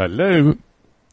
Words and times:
Hello. 0.00 0.56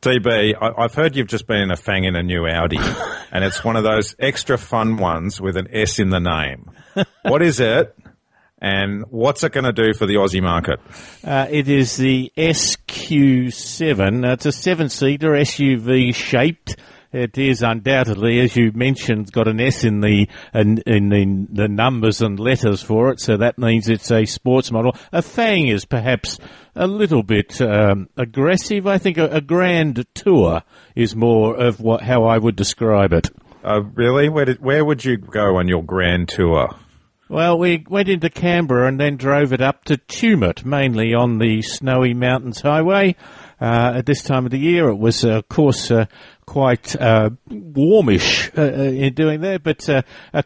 DB, 0.02 0.56
I, 0.56 0.84
I've 0.84 0.94
heard 0.94 1.18
you've 1.18 1.28
just 1.28 1.46
been 1.46 1.72
a 1.72 1.76
fang 1.76 2.06
in 2.06 2.16
a 2.16 2.24
new 2.24 2.48
Audi, 2.48 2.78
and 3.34 3.44
it's 3.44 3.62
one 3.62 3.76
of 3.76 3.84
those 3.84 4.16
extra 4.18 4.58
fun 4.58 4.96
ones 4.96 5.42
with 5.42 5.58
an 5.58 5.68
S 5.74 6.00
in 6.00 6.10
the 6.10 6.22
name. 6.22 6.72
What 7.24 7.42
is 7.42 7.60
it, 7.60 7.94
and 8.60 9.04
what's 9.10 9.44
it 9.44 9.52
going 9.52 9.66
to 9.66 9.74
do 9.74 9.94
for 9.94 10.06
the 10.06 10.14
Aussie 10.14 10.42
market? 10.42 10.80
Uh, 11.22 11.48
it 11.50 11.68
is 11.68 11.98
the 11.98 12.32
SQ7. 12.38 14.26
Uh, 14.26 14.32
it's 14.32 14.46
a 14.46 14.54
seven-seater 14.54 15.32
SUV 15.32 16.16
shaped. 16.16 16.78
It 17.18 17.36
is 17.40 17.64
undoubtedly, 17.64 18.40
as 18.42 18.56
you 18.56 18.72
mentioned, 18.74 19.32
got 19.32 19.48
an 19.48 19.60
S 19.60 19.84
in 19.84 20.02
the 20.02 20.28
in, 20.54 20.78
in 20.86 21.10
the, 21.10 21.64
the 21.64 21.68
numbers 21.68 22.22
and 22.22 22.40
letters 22.40 22.84
for 22.84 23.10
it, 23.10 23.20
so 23.20 23.38
that 23.38 23.58
means 23.58 23.90
it's 23.90 24.12
a 24.12 24.26
sports 24.26 24.72
model. 24.72 24.96
A 25.12 25.24
Fang 25.24 25.68
is 25.68 25.84
perhaps 25.84 26.38
a 26.76 26.86
little 26.86 27.24
bit 27.24 27.60
um, 27.60 28.08
aggressive. 28.18 28.86
I 28.86 29.00
think 29.00 29.18
a, 29.18 29.26
a, 29.30 29.42
grand 29.42 30.06
tour 30.14 30.62
is 30.96 31.16
more 31.16 31.56
of 31.56 31.80
what 31.80 32.04
how 32.04 32.26
I 32.26 32.38
would 32.38 32.56
describe 32.56 33.14
it. 33.14 33.32
Uh, 33.64 33.82
really? 33.82 34.30
Where 34.30 34.46
did, 34.46 34.64
where 34.64 34.86
would 34.86 35.04
you 35.04 35.18
go 35.18 35.58
on 35.58 35.68
your 35.68 35.84
grand 35.84 36.30
tour? 36.30 36.70
Well, 37.30 37.58
we 37.58 37.84
went 37.90 38.10
into 38.10 38.30
Canberra 38.30 38.88
and 38.88 39.00
then 39.00 39.18
drove 39.18 39.52
it 39.54 39.62
up 39.62 39.86
to 39.86 39.98
Tumut, 39.98 40.64
mainly 40.64 41.16
on 41.16 41.40
the 41.40 41.64
Snowy 41.64 42.14
Mountains 42.14 42.62
Highway. 42.62 43.16
Uh, 43.60 43.94
at 43.96 44.06
this 44.06 44.22
time 44.22 44.46
of 44.46 44.52
the 44.52 44.60
year, 44.60 44.88
it 44.88 44.98
was, 44.98 45.26
uh, 45.26 45.32
of 45.32 45.50
course, 45.50 45.92
uh, 45.92 46.06
quite 46.48 46.96
uh, 46.96 47.30
warmish 47.50 48.50
uh, 48.58 48.62
uh, 48.62 48.66
in 48.66 49.14
doing 49.14 49.42
there, 49.42 49.60
but 49.60 49.88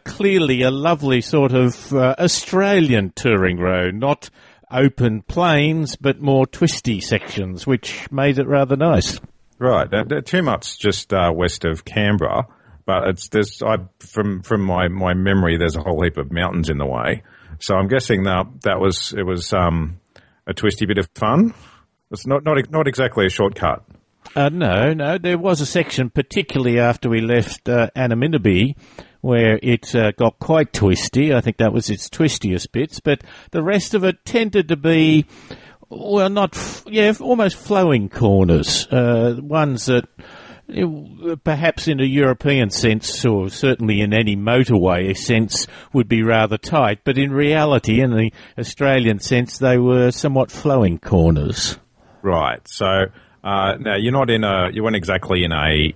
clearly 0.04 0.62
a 0.62 0.70
lovely 0.70 1.22
sort 1.22 1.52
of 1.52 1.94
Australian 1.94 3.12
touring 3.14 3.58
road, 3.58 3.94
not 3.94 4.28
open 4.70 5.22
plains, 5.22 5.96
but 5.96 6.20
more 6.20 6.46
twisty 6.46 7.00
sections, 7.00 7.66
which 7.66 8.10
made 8.10 8.38
it 8.38 8.46
rather 8.46 8.76
nice. 8.76 9.20
Right, 9.58 9.88
too 10.26 10.42
much 10.42 10.78
just 10.78 11.12
uh, 11.14 11.30
west 11.32 11.64
of 11.64 11.84
Canberra, 11.84 12.48
but 12.84 13.08
it's 13.08 13.28
there's 13.28 13.62
I 13.62 13.76
from 14.00 14.42
from 14.42 14.62
my 14.62 14.88
my 14.88 15.14
memory, 15.14 15.56
there's 15.56 15.76
a 15.76 15.82
whole 15.82 16.02
heap 16.02 16.16
of 16.16 16.32
mountains 16.32 16.68
in 16.68 16.78
the 16.78 16.86
way, 16.86 17.22
so 17.60 17.76
I'm 17.76 17.86
guessing 17.86 18.24
that 18.24 18.46
that 18.62 18.80
was 18.80 19.14
it 19.16 19.22
was 19.22 19.52
um, 19.52 20.00
a 20.48 20.52
twisty 20.52 20.84
bit 20.86 20.98
of 20.98 21.08
fun. 21.14 21.54
It's 22.10 22.26
not 22.26 22.42
not 22.44 22.58
not 22.70 22.88
exactly 22.88 23.24
a 23.26 23.30
shortcut. 23.30 23.84
Uh, 24.34 24.48
no, 24.48 24.92
no. 24.92 25.18
There 25.18 25.38
was 25.38 25.60
a 25.60 25.66
section, 25.66 26.10
particularly 26.10 26.78
after 26.78 27.08
we 27.08 27.20
left 27.20 27.68
uh, 27.68 27.90
Adaminaby, 27.96 28.76
where 29.20 29.58
it 29.62 29.94
uh, 29.94 30.12
got 30.12 30.38
quite 30.38 30.72
twisty. 30.72 31.34
I 31.34 31.40
think 31.40 31.58
that 31.58 31.72
was 31.72 31.90
its 31.90 32.08
twistiest 32.08 32.72
bits, 32.72 33.00
but 33.00 33.22
the 33.50 33.62
rest 33.62 33.94
of 33.94 34.04
it 34.04 34.24
tended 34.24 34.68
to 34.68 34.76
be, 34.76 35.26
well, 35.88 36.30
not, 36.30 36.56
f- 36.56 36.84
yeah, 36.86 37.12
almost 37.20 37.56
flowing 37.56 38.08
corners. 38.08 38.86
Uh, 38.88 39.36
ones 39.40 39.86
that 39.86 40.08
perhaps 41.44 41.88
in 41.88 42.00
a 42.00 42.04
European 42.04 42.70
sense, 42.70 43.24
or 43.24 43.50
certainly 43.50 44.00
in 44.00 44.14
any 44.14 44.36
motorway 44.36 45.16
sense, 45.16 45.66
would 45.92 46.08
be 46.08 46.22
rather 46.22 46.56
tight, 46.56 47.00
but 47.04 47.18
in 47.18 47.32
reality, 47.32 48.00
in 48.00 48.10
the 48.10 48.30
Australian 48.58 49.18
sense, 49.18 49.58
they 49.58 49.76
were 49.76 50.10
somewhat 50.10 50.50
flowing 50.50 50.98
corners. 50.98 51.78
Right. 52.22 52.66
So 52.66 53.06
uh, 53.44 53.76
now 53.78 53.96
you're 53.96 54.12
not 54.12 54.30
in 54.30 54.44
a, 54.44 54.70
you 54.72 54.82
weren't 54.82 54.96
exactly 54.96 55.44
in 55.44 55.52
a, 55.52 55.94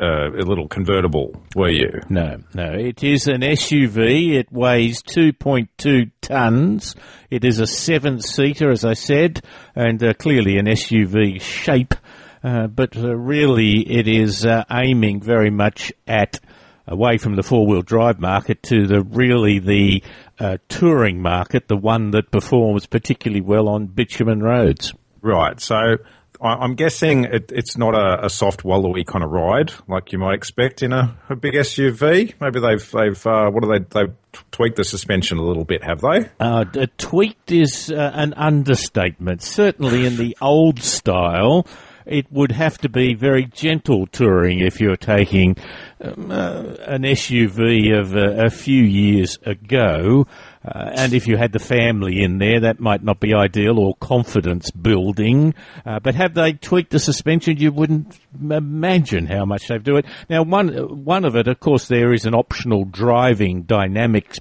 uh, 0.00 0.30
a 0.30 0.44
little 0.44 0.68
convertible, 0.68 1.40
were 1.54 1.70
you? 1.70 2.00
No, 2.08 2.42
no. 2.54 2.72
It 2.72 3.04
is 3.04 3.28
an 3.28 3.42
SUV. 3.42 4.34
It 4.34 4.50
weighs 4.50 5.02
2.2 5.02 6.10
tons. 6.20 6.94
It 7.30 7.44
is 7.44 7.60
a 7.60 7.66
seven-seater, 7.66 8.70
as 8.70 8.84
I 8.84 8.94
said, 8.94 9.42
and 9.74 10.02
uh, 10.02 10.14
clearly 10.14 10.58
an 10.58 10.66
SUV 10.66 11.40
shape. 11.40 11.94
Uh, 12.42 12.66
but 12.66 12.96
uh, 12.96 13.14
really, 13.16 13.80
it 13.80 14.08
is 14.08 14.44
uh, 14.44 14.64
aiming 14.70 15.20
very 15.20 15.50
much 15.50 15.92
at 16.08 16.40
away 16.88 17.16
from 17.16 17.36
the 17.36 17.42
four-wheel 17.42 17.82
drive 17.82 18.18
market 18.18 18.62
to 18.64 18.86
the 18.88 19.02
really 19.02 19.60
the 19.60 20.02
uh, 20.40 20.56
touring 20.68 21.22
market, 21.22 21.68
the 21.68 21.76
one 21.76 22.10
that 22.10 22.32
performs 22.32 22.86
particularly 22.86 23.40
well 23.40 23.68
on 23.68 23.86
bitumen 23.86 24.42
roads. 24.42 24.92
Right. 25.20 25.60
So 25.60 25.98
I'm 26.42 26.74
guessing 26.74 27.24
it, 27.24 27.52
it's 27.52 27.78
not 27.78 27.94
a, 27.94 28.26
a, 28.26 28.30
soft 28.30 28.64
wallowy 28.64 29.06
kind 29.06 29.22
of 29.22 29.30
ride 29.30 29.72
like 29.86 30.12
you 30.12 30.18
might 30.18 30.34
expect 30.34 30.82
in 30.82 30.92
a, 30.92 31.16
a 31.28 31.36
big 31.36 31.54
SUV. 31.54 32.34
Maybe 32.40 32.58
they've 32.58 32.90
they've 32.90 33.26
uh, 33.26 33.48
what 33.50 33.62
do 33.62 33.68
they 33.68 33.78
they've 33.78 34.14
tweaked 34.50 34.76
the 34.76 34.84
suspension 34.84 35.38
a 35.38 35.42
little 35.42 35.64
bit, 35.64 35.84
have 35.84 36.00
they? 36.00 36.28
Uh, 36.40 36.64
tweaked 36.98 37.52
is 37.52 37.92
uh, 37.92 38.10
an 38.14 38.34
understatement. 38.34 39.42
Certainly 39.42 40.04
in 40.04 40.16
the 40.16 40.36
old 40.40 40.80
style, 40.82 41.64
it 42.06 42.26
would 42.32 42.52
have 42.52 42.78
to 42.78 42.88
be 42.88 43.14
very 43.14 43.44
gentle 43.46 44.06
touring 44.06 44.60
if 44.60 44.80
you're 44.80 44.96
taking 44.96 45.56
um, 46.00 46.30
uh, 46.30 46.74
an 46.86 47.02
SUV 47.02 47.96
of 47.96 48.16
a 48.16 48.50
few 48.50 48.82
years 48.82 49.38
ago. 49.44 50.26
Uh, 50.64 50.90
and 50.94 51.12
if 51.12 51.26
you 51.26 51.36
had 51.36 51.52
the 51.52 51.58
family 51.58 52.22
in 52.22 52.38
there, 52.38 52.60
that 52.60 52.78
might 52.78 53.02
not 53.02 53.18
be 53.18 53.34
ideal 53.34 53.78
or 53.78 53.94
confidence 53.96 54.70
building. 54.70 55.54
Uh, 55.84 55.98
but 55.98 56.14
have 56.14 56.34
they 56.34 56.52
tweaked 56.52 56.90
the 56.90 56.98
suspension? 56.98 57.56
You 57.58 57.72
wouldn't 57.72 58.18
imagine 58.40 59.26
how 59.26 59.44
much 59.44 59.68
they've 59.68 59.82
do 59.82 59.96
it. 59.96 60.06
Now, 60.28 60.42
one 60.44 60.68
one 61.04 61.24
of 61.24 61.34
it, 61.36 61.48
of 61.48 61.58
course, 61.58 61.88
there 61.88 62.12
is 62.12 62.24
an 62.24 62.34
optional 62.34 62.84
driving 62.84 63.62
dynamics 63.62 64.38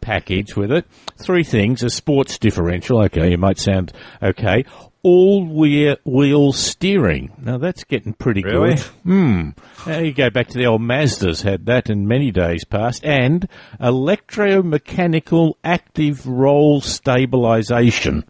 package 0.00 0.56
with 0.56 0.72
it. 0.72 0.86
Three 1.16 1.44
things: 1.44 1.82
a 1.82 1.90
sports 1.90 2.38
differential. 2.38 3.02
Okay, 3.04 3.30
you 3.30 3.38
might 3.38 3.58
sound 3.58 3.92
okay 4.22 4.64
all 5.02 5.44
wheel 5.46 6.52
steering. 6.52 7.32
Now 7.38 7.58
that's 7.58 7.84
getting 7.84 8.12
pretty 8.12 8.42
really? 8.42 8.74
good. 8.74 8.80
Hmm. 9.04 9.50
Now 9.86 10.00
you 10.00 10.12
go 10.12 10.30
back 10.30 10.48
to 10.48 10.58
the 10.58 10.66
old 10.66 10.82
Mazdas 10.82 11.42
had 11.42 11.66
that 11.66 11.88
in 11.88 12.08
many 12.08 12.30
days 12.30 12.64
past, 12.64 13.04
and 13.04 13.48
electromechanical 13.80 15.54
active 15.62 16.26
roll 16.26 16.80
stabilization. 16.80 18.24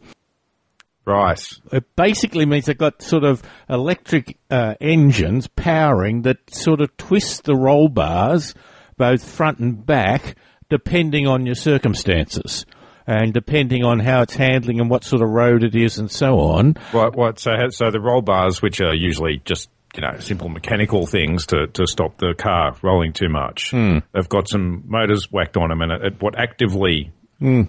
Right. 1.05 1.43
It 1.73 1.97
basically 1.97 2.45
means 2.45 2.67
they've 2.67 2.77
got 2.77 3.01
sort 3.01 3.25
of 3.25 3.43
electric 3.71 4.37
uh, 4.51 4.75
engines 4.79 5.49
powering 5.49 6.23
that 6.23 6.55
sort 6.55 6.83
of 6.83 6.95
twist 6.99 7.45
the 7.45 7.57
roll 7.57 7.89
bars, 7.89 8.55
both 8.99 9.25
front 9.27 9.59
and 9.59 9.87
back, 9.87 10.37
depending 10.69 11.27
on 11.27 11.47
your 11.47 11.55
circumstances 11.55 12.67
and 13.07 13.33
depending 13.33 13.85
on 13.85 13.99
how 13.99 14.21
it's 14.21 14.35
handling 14.35 14.81
and 14.81 14.91
what 14.91 15.03
sort 15.03 15.23
of 15.23 15.31
road 15.31 15.65
it 15.65 15.75
is 15.75 15.99
and 15.99 16.11
so 16.11 16.39
on. 16.41 16.77
Right, 16.93 17.15
what? 17.15 17.39
So, 17.39 17.51
so 17.71 17.91
the 17.91 18.01
roll 18.01 18.21
bars, 18.21 18.61
which 18.61 18.81
are 18.81 18.95
usually 18.95 19.41
just 19.45 19.71
you 19.97 20.03
know 20.03 20.19
simple 20.19 20.51
mechanical 20.51 21.07
things 21.07 21.47
to, 21.47 21.67
to 21.69 21.87
stop 21.87 22.19
the 22.19 22.35
car 22.37 22.77
rolling 22.83 23.15
too 23.15 23.31
much, 23.31 23.71
mm. 23.73 24.03
they've 24.13 24.29
got 24.29 24.49
some 24.49 24.85
motors 24.87 25.33
whacked 25.33 25.57
on 25.57 25.71
them, 25.71 25.81
and 25.81 25.91
it, 25.91 26.05
it 26.05 26.23
what 26.23 26.39
actively 26.39 27.11
mm. 27.41 27.69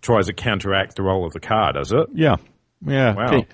tries 0.00 0.26
to 0.26 0.32
counteract 0.32 0.96
the 0.96 1.02
roll 1.02 1.24
of 1.24 1.32
the 1.32 1.40
car, 1.40 1.72
does 1.72 1.92
it? 1.92 2.08
Yeah, 2.12 2.36
yeah. 2.84 3.14
Wow. 3.14 3.44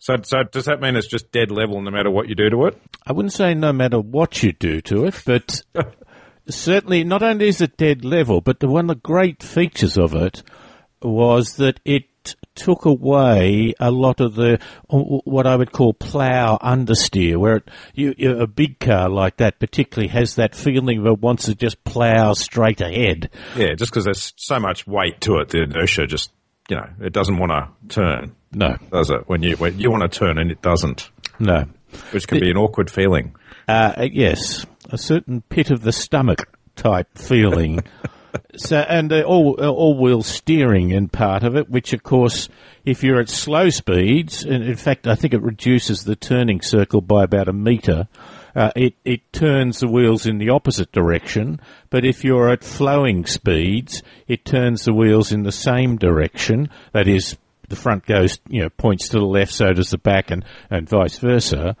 So, 0.00 0.16
so 0.22 0.44
does 0.44 0.66
that 0.66 0.80
mean 0.80 0.94
it's 0.94 1.08
just 1.08 1.32
dead 1.32 1.50
level 1.50 1.80
no 1.82 1.90
matter 1.90 2.10
what 2.10 2.28
you 2.28 2.36
do 2.36 2.48
to 2.50 2.66
it? 2.66 2.80
I 3.04 3.12
wouldn't 3.12 3.32
say 3.32 3.54
no 3.54 3.72
matter 3.72 3.98
what 3.98 4.42
you 4.42 4.52
do 4.52 4.80
to 4.82 5.06
it, 5.06 5.20
but 5.26 5.62
certainly 6.48 7.04
not 7.04 7.22
only 7.22 7.48
is 7.48 7.60
it 7.60 7.76
dead 7.76 8.04
level, 8.04 8.40
but 8.40 8.60
the, 8.60 8.68
one 8.68 8.90
of 8.90 8.96
the 8.96 9.00
great 9.02 9.42
features 9.42 9.98
of 9.98 10.14
it 10.14 10.42
was 11.02 11.56
that 11.56 11.80
it 11.84 12.04
took 12.54 12.84
away 12.84 13.72
a 13.78 13.90
lot 13.90 14.20
of 14.20 14.34
the 14.34 14.58
what 14.88 15.46
I 15.46 15.56
would 15.56 15.72
call 15.72 15.94
plough 15.94 16.58
understeer, 16.60 17.36
where 17.36 17.56
it, 17.56 17.68
you, 17.94 18.14
a 18.38 18.46
big 18.46 18.80
car 18.80 19.08
like 19.08 19.36
that 19.38 19.60
particularly 19.60 20.08
has 20.08 20.34
that 20.34 20.54
feeling 20.54 20.98
of 20.98 21.06
it 21.06 21.20
wants 21.20 21.46
to 21.46 21.54
just 21.54 21.82
plough 21.84 22.34
straight 22.34 22.80
ahead. 22.80 23.30
Yeah, 23.56 23.74
just 23.74 23.92
because 23.92 24.04
there's 24.04 24.32
so 24.36 24.58
much 24.58 24.86
weight 24.86 25.20
to 25.22 25.36
it, 25.36 25.50
the 25.50 25.62
inertia 25.62 26.06
just 26.06 26.32
you 26.68 26.76
know 26.76 26.88
it 27.00 27.12
doesn't 27.12 27.38
want 27.38 27.52
to 27.52 27.94
turn. 27.94 28.34
No, 28.52 28.76
does 28.90 29.10
it? 29.10 29.28
When 29.28 29.42
you 29.42 29.56
when 29.56 29.78
you 29.78 29.90
want 29.90 30.10
to 30.10 30.18
turn 30.18 30.38
and 30.38 30.50
it 30.50 30.62
doesn't. 30.62 31.10
No, 31.38 31.64
which 32.10 32.26
can 32.26 32.40
be 32.40 32.50
an 32.50 32.56
awkward 32.56 32.90
feeling. 32.90 33.36
Uh, 33.68 34.08
yes, 34.10 34.66
a 34.88 34.98
certain 34.98 35.42
pit 35.42 35.70
of 35.70 35.82
the 35.82 35.92
stomach 35.92 36.48
type 36.76 37.08
feeling. 37.16 37.82
so, 38.56 38.78
and 38.78 39.12
uh, 39.12 39.22
all 39.22 39.56
uh, 39.58 39.68
all 39.68 39.98
wheel 39.98 40.22
steering 40.22 40.90
in 40.90 41.08
part 41.08 41.42
of 41.42 41.56
it, 41.56 41.68
which 41.68 41.92
of 41.92 42.02
course, 42.02 42.48
if 42.84 43.02
you're 43.02 43.20
at 43.20 43.28
slow 43.28 43.70
speeds, 43.70 44.44
and 44.44 44.64
in 44.64 44.76
fact, 44.76 45.06
I 45.06 45.14
think 45.14 45.34
it 45.34 45.42
reduces 45.42 46.04
the 46.04 46.16
turning 46.16 46.60
circle 46.60 47.00
by 47.00 47.24
about 47.24 47.48
a 47.48 47.52
meter. 47.52 48.08
Uh, 48.54 48.70
it 48.74 48.94
it 49.04 49.32
turns 49.32 49.80
the 49.80 49.88
wheels 49.88 50.26
in 50.26 50.38
the 50.38 50.50
opposite 50.50 50.90
direction, 50.92 51.60
but 51.90 52.04
if 52.04 52.24
you're 52.24 52.50
at 52.50 52.64
flowing 52.64 53.26
speeds, 53.26 54.02
it 54.26 54.44
turns 54.44 54.84
the 54.84 54.94
wheels 54.94 55.32
in 55.32 55.42
the 55.42 55.52
same 55.52 55.96
direction. 55.96 56.68
That 56.92 57.08
is, 57.08 57.36
the 57.68 57.76
front 57.76 58.06
goes, 58.06 58.40
you 58.48 58.62
know, 58.62 58.70
points 58.70 59.10
to 59.10 59.18
the 59.18 59.26
left, 59.26 59.52
so 59.52 59.72
does 59.72 59.90
the 59.90 59.98
back, 59.98 60.30
and, 60.30 60.44
and 60.70 60.88
vice 60.88 61.18
versa. 61.18 61.76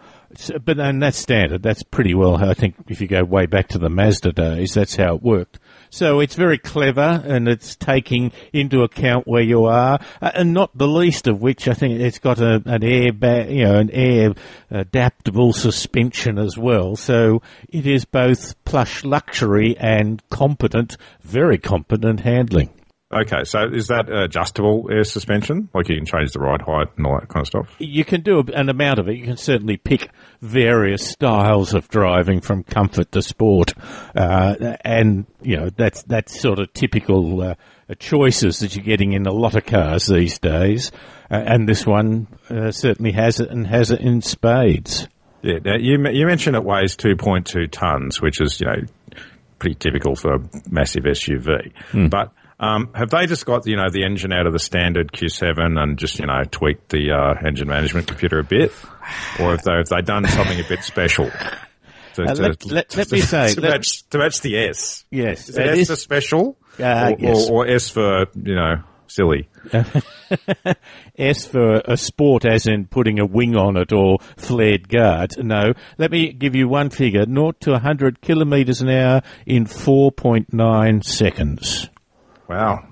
But 0.64 0.78
and 0.78 1.02
that's 1.02 1.18
standard. 1.18 1.62
That's 1.62 1.82
pretty 1.82 2.14
well. 2.14 2.36
I 2.36 2.54
think 2.54 2.76
if 2.88 3.00
you 3.00 3.08
go 3.08 3.24
way 3.24 3.46
back 3.46 3.68
to 3.68 3.78
the 3.78 3.90
Mazda 3.90 4.32
days, 4.32 4.74
that's 4.74 4.96
how 4.96 5.16
it 5.16 5.22
worked. 5.22 5.58
So 5.90 6.20
it's 6.20 6.34
very 6.34 6.58
clever 6.58 7.22
and 7.24 7.48
it's 7.48 7.74
taking 7.74 8.32
into 8.52 8.82
account 8.82 9.26
where 9.26 9.42
you 9.42 9.64
are, 9.64 9.98
uh, 10.20 10.30
and 10.34 10.52
not 10.52 10.76
the 10.76 10.86
least 10.88 11.26
of 11.26 11.40
which 11.40 11.66
I 11.66 11.72
think 11.72 12.00
it's 12.00 12.18
got 12.18 12.40
a, 12.40 12.62
an 12.66 12.84
air, 12.84 13.12
ba- 13.12 13.46
you 13.48 13.64
know, 13.64 13.78
an 13.78 13.90
air 13.90 14.34
adaptable 14.70 15.52
suspension 15.52 16.38
as 16.38 16.58
well. 16.58 16.94
So 16.94 17.42
it 17.70 17.86
is 17.86 18.04
both 18.04 18.62
plush 18.64 19.02
luxury 19.02 19.76
and 19.78 20.22
competent, 20.28 20.96
very 21.22 21.58
competent 21.58 22.20
handling. 22.20 22.70
Okay, 23.10 23.44
so 23.44 23.60
is 23.72 23.86
that 23.86 24.10
adjustable 24.10 24.86
air 24.92 25.02
suspension? 25.02 25.70
Like 25.72 25.88
you 25.88 25.96
can 25.96 26.04
change 26.04 26.32
the 26.32 26.40
ride 26.40 26.60
height 26.60 26.88
and 26.98 27.06
all 27.06 27.18
that 27.18 27.28
kind 27.28 27.40
of 27.40 27.46
stuff? 27.46 27.74
You 27.78 28.04
can 28.04 28.20
do 28.20 28.44
an 28.54 28.68
amount 28.68 28.98
of 28.98 29.08
it. 29.08 29.16
You 29.16 29.24
can 29.24 29.38
certainly 29.38 29.78
pick 29.78 30.10
various 30.42 31.08
styles 31.08 31.72
of 31.72 31.88
driving 31.88 32.42
from 32.42 32.64
comfort 32.64 33.10
to 33.12 33.22
sport. 33.22 33.72
Uh, 34.14 34.76
and, 34.84 35.24
you 35.40 35.56
know, 35.56 35.70
that's, 35.70 36.02
that's 36.02 36.38
sort 36.38 36.58
of 36.58 36.70
typical 36.74 37.40
uh, 37.40 37.54
choices 37.98 38.58
that 38.58 38.76
you're 38.76 38.84
getting 38.84 39.14
in 39.14 39.26
a 39.26 39.32
lot 39.32 39.56
of 39.56 39.64
cars 39.64 40.06
these 40.06 40.38
days. 40.38 40.92
Uh, 41.30 41.42
and 41.46 41.66
this 41.66 41.86
one 41.86 42.26
uh, 42.50 42.70
certainly 42.70 43.12
has 43.12 43.40
it 43.40 43.48
and 43.48 43.66
has 43.66 43.90
it 43.90 44.00
in 44.00 44.20
spades. 44.20 45.08
Yeah, 45.40 45.60
now 45.64 45.76
you, 45.78 45.96
you 46.10 46.26
mentioned 46.26 46.56
it 46.56 46.64
weighs 46.64 46.94
2.2 46.94 47.70
tonnes, 47.70 48.20
which 48.20 48.42
is, 48.42 48.60
you 48.60 48.66
know, 48.66 48.82
pretty 49.58 49.76
typical 49.76 50.14
for 50.14 50.34
a 50.34 50.38
massive 50.68 51.04
SUV. 51.04 51.72
Hmm. 51.90 52.08
But 52.08 52.32
um, 52.60 52.90
have 52.94 53.10
they 53.10 53.26
just 53.26 53.46
got 53.46 53.66
you 53.66 53.76
know 53.76 53.88
the 53.90 54.04
engine 54.04 54.32
out 54.32 54.46
of 54.46 54.52
the 54.52 54.58
standard 54.58 55.12
Q7 55.12 55.80
and 55.80 55.98
just 55.98 56.18
you 56.18 56.26
know 56.26 56.42
tweaked 56.50 56.88
the 56.88 57.12
uh, 57.12 57.46
engine 57.46 57.68
management 57.68 58.08
computer 58.08 58.38
a 58.40 58.44
bit, 58.44 58.72
or 59.40 59.50
have 59.50 59.62
they 59.62 59.72
have 59.72 59.88
they 59.88 60.02
done 60.02 60.26
something 60.26 60.58
a 60.58 60.68
bit 60.68 60.82
special? 60.82 61.30
To, 62.14 62.22
uh, 62.24 62.34
let, 62.34 62.60
to, 62.60 62.74
let, 62.74 62.96
let 62.96 63.12
me 63.12 63.20
say 63.20 63.54
to, 63.54 63.60
match, 63.60 64.08
to 64.10 64.18
match 64.18 64.40
the 64.40 64.58
S. 64.58 65.04
Yes, 65.10 65.48
is 65.48 65.56
it 65.56 65.66
S 65.66 65.78
is, 65.78 65.88
for 65.88 65.96
special, 65.96 66.58
uh, 66.80 67.12
or, 67.12 67.16
yes. 67.20 67.48
or, 67.48 67.64
or 67.64 67.68
S 67.68 67.90
for 67.90 68.26
you 68.34 68.56
know 68.56 68.82
silly. 69.06 69.48
S 71.16 71.46
for 71.46 71.80
a 71.84 71.96
sport, 71.96 72.44
as 72.44 72.66
in 72.66 72.86
putting 72.86 73.20
a 73.20 73.26
wing 73.26 73.56
on 73.56 73.76
it 73.76 73.92
or 73.92 74.18
flared 74.36 74.88
guards. 74.88 75.38
No, 75.38 75.74
let 75.96 76.10
me 76.10 76.32
give 76.32 76.56
you 76.56 76.68
one 76.68 76.90
figure: 76.90 77.24
0 77.24 77.52
to 77.60 77.70
100 77.72 78.20
kilometres 78.20 78.80
an 78.80 78.90
hour 78.90 79.22
in 79.46 79.64
4.9 79.64 81.04
seconds. 81.04 81.88
Wow. 82.48 82.88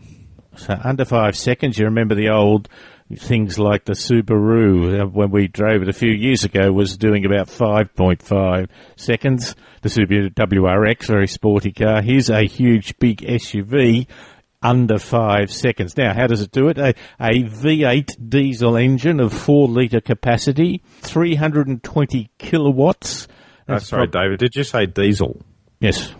So 0.56 0.78
under 0.82 1.04
five 1.04 1.36
seconds, 1.36 1.78
you 1.78 1.86
remember 1.86 2.14
the 2.14 2.30
old 2.30 2.68
things 3.14 3.58
like 3.58 3.84
the 3.84 3.92
Subaru 3.92 5.02
uh, 5.02 5.06
when 5.06 5.30
we 5.30 5.46
drove 5.46 5.82
it 5.82 5.88
a 5.88 5.92
few 5.92 6.12
years 6.12 6.44
ago 6.44 6.72
was 6.72 6.96
doing 6.96 7.24
about 7.24 7.46
5.5 7.46 8.68
seconds. 8.96 9.54
The 9.82 9.88
Subaru 9.88 10.34
WRX, 10.34 11.06
very 11.06 11.28
sporty 11.28 11.72
car. 11.72 12.02
Here's 12.02 12.30
a 12.30 12.42
huge 12.42 12.98
big 12.98 13.18
SUV 13.18 14.08
under 14.62 14.98
five 14.98 15.52
seconds. 15.52 15.96
Now, 15.96 16.14
how 16.14 16.26
does 16.26 16.40
it 16.40 16.50
do 16.50 16.68
it? 16.68 16.78
A, 16.78 16.94
a 17.20 17.44
V8 17.44 18.28
diesel 18.28 18.76
engine 18.76 19.20
of 19.20 19.32
four 19.32 19.68
litre 19.68 20.00
capacity, 20.00 20.82
320 21.02 22.30
kilowatts. 22.38 23.28
Oh, 23.68 23.78
sorry, 23.78 24.08
prob- 24.08 24.24
David, 24.24 24.38
did 24.40 24.56
you 24.56 24.64
say 24.64 24.86
diesel? 24.86 25.40
Yes. 25.78 26.12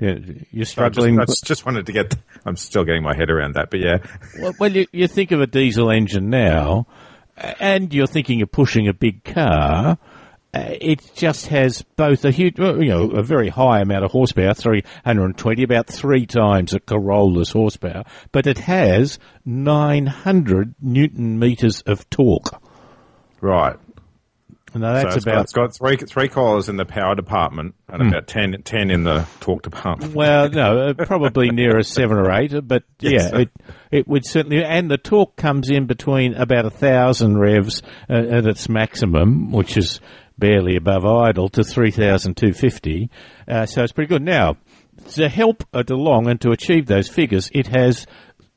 Yeah, 0.00 0.18
you're 0.52 0.64
struggling. 0.64 1.18
I 1.18 1.24
just, 1.24 1.44
I 1.44 1.48
just, 1.48 1.66
wanted 1.66 1.86
to 1.86 1.92
get. 1.92 2.14
I'm 2.44 2.56
still 2.56 2.84
getting 2.84 3.02
my 3.02 3.16
head 3.16 3.30
around 3.30 3.54
that, 3.56 3.70
but 3.70 3.80
yeah. 3.80 3.98
Well, 4.38 4.54
well 4.60 4.72
you, 4.72 4.86
you 4.92 5.08
think 5.08 5.32
of 5.32 5.40
a 5.40 5.46
diesel 5.46 5.90
engine 5.90 6.30
now, 6.30 6.86
and 7.36 7.92
you're 7.92 8.06
thinking 8.06 8.42
of 8.42 8.52
pushing 8.52 8.86
a 8.86 8.92
big 8.92 9.24
car. 9.24 9.98
It 10.54 11.10
just 11.14 11.48
has 11.48 11.82
both 11.96 12.24
a 12.24 12.30
huge, 12.30 12.58
you 12.58 12.86
know, 12.86 13.10
a 13.10 13.22
very 13.22 13.48
high 13.48 13.80
amount 13.80 14.04
of 14.04 14.12
horsepower, 14.12 14.54
320, 14.54 15.62
about 15.62 15.88
three 15.88 16.26
times 16.26 16.72
a 16.72 16.80
Corolla's 16.80 17.50
horsepower, 17.50 18.04
but 18.32 18.46
it 18.46 18.58
has 18.58 19.18
900 19.44 20.74
newton 20.80 21.38
meters 21.38 21.82
of 21.82 22.08
torque. 22.08 22.62
Right. 23.40 23.76
No, 24.74 24.92
that's 24.92 25.12
so 25.12 25.16
it's 25.16 25.24
about. 25.24 25.34
Got, 25.34 25.42
it's 25.42 25.52
got 25.52 25.76
three 25.76 25.96
three 25.96 26.28
Corollas 26.28 26.68
in 26.68 26.76
the 26.76 26.84
power 26.84 27.14
department 27.14 27.74
and 27.88 28.02
mm. 28.02 28.08
about 28.08 28.26
10, 28.26 28.62
10 28.62 28.90
in 28.90 29.04
the 29.04 29.26
torque 29.40 29.62
department. 29.62 30.14
Well, 30.14 30.48
no, 30.50 30.88
uh, 30.98 31.04
probably 31.04 31.50
nearer 31.50 31.82
seven 31.82 32.18
or 32.18 32.30
eight, 32.32 32.52
but 32.66 32.84
yes. 33.00 33.30
yeah, 33.32 33.40
it 33.40 33.50
it 33.90 34.08
would 34.08 34.26
certainly. 34.26 34.62
And 34.64 34.90
the 34.90 34.98
torque 34.98 35.36
comes 35.36 35.70
in 35.70 35.86
between 35.86 36.34
about 36.34 36.66
a 36.66 36.70
thousand 36.70 37.38
revs 37.38 37.82
uh, 38.08 38.14
at 38.14 38.46
its 38.46 38.68
maximum, 38.68 39.52
which 39.52 39.76
is 39.76 40.00
barely 40.38 40.76
above 40.76 41.04
idle, 41.04 41.48
to 41.50 41.64
three 41.64 41.90
thousand 41.90 42.36
two 42.36 42.52
fifty. 42.52 43.10
Uh, 43.46 43.66
so 43.66 43.82
it's 43.82 43.92
pretty 43.92 44.08
good. 44.08 44.22
Now, 44.22 44.56
to 45.12 45.28
help 45.28 45.64
it 45.72 45.90
along 45.90 46.28
and 46.28 46.40
to 46.40 46.50
achieve 46.50 46.86
those 46.86 47.08
figures, 47.08 47.50
it 47.52 47.68
has 47.68 48.06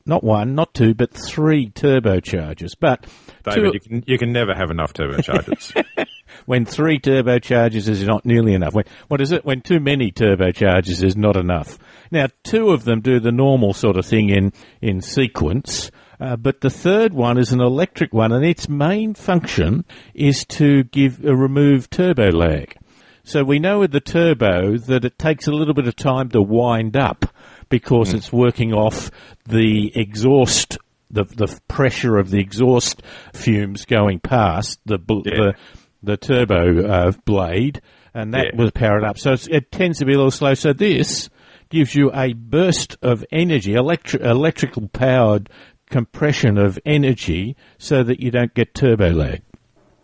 not 0.05 0.23
one, 0.23 0.55
not 0.55 0.73
two, 0.73 0.93
but 0.93 1.11
three 1.11 1.69
turbochargers. 1.69 2.73
But 2.79 3.07
David, 3.43 3.55
two, 3.55 3.71
you 3.73 3.79
can 3.79 4.03
you 4.07 4.17
can 4.17 4.31
never 4.31 4.53
have 4.53 4.71
enough 4.71 4.93
turbochargers. 4.93 5.83
when 6.45 6.65
three 6.65 6.99
turbochargers 6.99 7.87
is 7.87 8.03
not 8.03 8.25
nearly 8.25 8.53
enough. 8.53 8.73
When, 8.73 8.85
what 9.07 9.21
is 9.21 9.31
it? 9.31 9.45
When 9.45 9.61
too 9.61 9.79
many 9.79 10.11
turbochargers 10.11 11.03
is 11.03 11.15
not 11.15 11.35
enough. 11.35 11.77
Now, 12.11 12.27
two 12.43 12.69
of 12.69 12.83
them 12.83 13.01
do 13.01 13.19
the 13.19 13.31
normal 13.31 13.73
sort 13.73 13.97
of 13.97 14.05
thing 14.05 14.29
in 14.29 14.53
in 14.81 15.01
sequence. 15.01 15.91
Uh, 16.19 16.35
but 16.35 16.61
the 16.61 16.69
third 16.69 17.15
one 17.15 17.39
is 17.39 17.51
an 17.51 17.61
electric 17.61 18.13
one, 18.13 18.31
and 18.31 18.45
its 18.45 18.69
main 18.69 19.15
function 19.15 19.83
is 20.13 20.45
to 20.45 20.83
give 20.83 21.25
uh, 21.25 21.35
remove 21.35 21.89
turbo 21.89 22.29
lag. 22.29 22.77
So 23.23 23.43
we 23.43 23.59
know 23.59 23.79
with 23.79 23.91
the 23.91 23.99
turbo 23.99 24.77
that 24.77 25.05
it 25.05 25.17
takes 25.17 25.47
a 25.47 25.51
little 25.51 25.73
bit 25.73 25.87
of 25.87 25.95
time 25.95 26.29
to 26.29 26.41
wind 26.41 26.97
up 26.97 27.25
because 27.71 28.11
mm. 28.11 28.15
it's 28.15 28.31
working 28.31 28.73
off 28.73 29.09
the 29.47 29.91
exhaust, 29.95 30.77
the 31.09 31.23
the 31.23 31.59
pressure 31.67 32.17
of 32.17 32.29
the 32.29 32.39
exhaust 32.39 33.01
fumes 33.33 33.85
going 33.85 34.19
past 34.19 34.79
the 34.85 34.99
yeah. 35.09 35.15
the, 35.23 35.55
the 36.03 36.17
turbo 36.17 36.85
uh, 36.85 37.11
blade, 37.25 37.81
and 38.13 38.35
that 38.35 38.51
yeah. 38.53 38.61
will 38.61 38.69
power 38.69 38.99
it 38.99 39.03
up. 39.03 39.17
So 39.17 39.35
it 39.49 39.71
tends 39.71 39.97
to 39.99 40.05
be 40.05 40.13
a 40.13 40.17
little 40.17 40.29
slow. 40.29 40.53
So 40.53 40.73
this 40.73 41.29
gives 41.69 41.95
you 41.95 42.11
a 42.13 42.33
burst 42.33 42.97
of 43.01 43.25
energy, 43.31 43.71
electri- 43.71 44.23
electrical 44.23 44.87
powered 44.89 45.49
compression 45.89 46.57
of 46.57 46.77
energy, 46.85 47.55
so 47.79 48.03
that 48.03 48.19
you 48.19 48.29
don't 48.29 48.53
get 48.53 48.75
turbo 48.75 49.09
lag. 49.09 49.41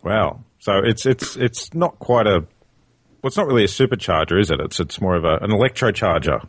Wow. 0.02 0.44
So 0.58 0.72
it's 0.82 1.06
it's 1.06 1.36
it's 1.36 1.72
not 1.72 1.98
quite 1.98 2.26
a 2.26 2.40
well, 2.40 3.28
it's 3.28 3.36
not 3.36 3.46
really 3.46 3.64
a 3.64 3.68
supercharger, 3.68 4.40
is 4.40 4.50
it? 4.50 4.60
It's 4.60 4.80
it's 4.80 5.00
more 5.00 5.16
of 5.16 5.24
a, 5.24 5.38
an 5.42 5.50
electrocharger. 5.50 6.46